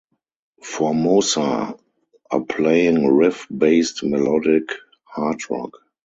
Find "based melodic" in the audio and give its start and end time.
3.55-4.69